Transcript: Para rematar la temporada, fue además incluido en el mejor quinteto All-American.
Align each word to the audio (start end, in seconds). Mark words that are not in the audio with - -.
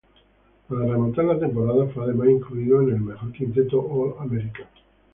Para 0.67 0.87
rematar 0.87 1.25
la 1.25 1.37
temporada, 1.37 1.85
fue 1.93 2.05
además 2.05 2.29
incluido 2.29 2.81
en 2.81 2.89
el 2.89 3.01
mejor 3.01 3.31
quinteto 3.33 3.79
All-American. 3.87 4.67